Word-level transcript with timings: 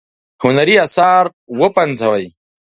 هنري 0.43 0.75
آثار 0.85 1.25
وپنځوي. 1.59 2.25